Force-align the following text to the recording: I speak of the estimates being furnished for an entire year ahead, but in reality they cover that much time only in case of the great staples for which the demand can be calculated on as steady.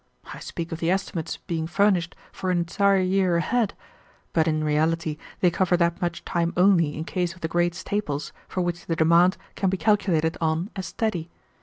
I 0.33 0.39
speak 0.39 0.71
of 0.71 0.79
the 0.79 0.89
estimates 0.89 1.37
being 1.37 1.67
furnished 1.67 2.15
for 2.31 2.49
an 2.49 2.57
entire 2.57 2.97
year 3.01 3.37
ahead, 3.37 3.75
but 4.33 4.47
in 4.47 4.63
reality 4.63 5.17
they 5.41 5.51
cover 5.51 5.77
that 5.77 6.01
much 6.01 6.25
time 6.25 6.53
only 6.57 6.97
in 6.97 7.03
case 7.03 7.35
of 7.35 7.41
the 7.41 7.47
great 7.47 7.75
staples 7.75 8.33
for 8.47 8.61
which 8.61 8.87
the 8.87 8.95
demand 8.95 9.37
can 9.53 9.69
be 9.69 9.77
calculated 9.77 10.39
on 10.41 10.71
as 10.75 10.87
steady. 10.87 11.29